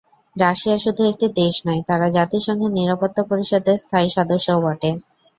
[0.35, 4.91] Russia শুধু একটি দেশ নয়, তারা জাতিসংঘের নিরাপত্তা পরিষদের স্থায়ী সদস্যও বটে।